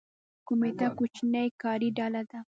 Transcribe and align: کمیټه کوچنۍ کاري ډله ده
کمیټه 0.47 0.87
کوچنۍ 0.97 1.47
کاري 1.61 1.89
ډله 1.97 2.21
ده 2.29 2.39